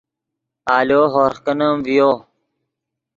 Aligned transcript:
آلو 0.77 1.01
ہورغ 1.13 1.37
کینیم 1.45 1.77
ڤیو 1.85 2.11